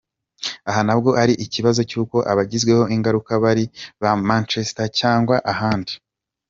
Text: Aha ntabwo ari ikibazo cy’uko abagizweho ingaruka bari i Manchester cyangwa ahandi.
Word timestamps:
Aha 0.69 0.81
ntabwo 0.87 1.09
ari 1.21 1.33
ikibazo 1.45 1.81
cy’uko 1.89 2.17
abagizweho 2.31 2.83
ingaruka 2.95 3.31
bari 3.43 3.63
i 4.13 4.13
Manchester 4.29 4.87
cyangwa 4.99 5.35
ahandi. 5.53 5.93